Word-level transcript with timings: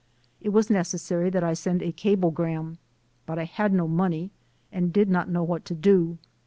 It 0.41 0.49
was 0.49 0.71
necessary 0.71 1.29
that 1.29 1.43
I 1.43 1.53
send 1.53 1.83
a 1.83 1.91
cablegram, 1.91 2.79
but 3.27 3.37
I 3.37 3.43
had 3.43 3.71
no 3.71 3.87
money, 3.87 4.31
and 4.71 4.91
did 4.91 5.11
not 5.11 5.29
know 5.29 5.43
what 5.43 5.63
to 5.65 5.75
do. 5.75 6.17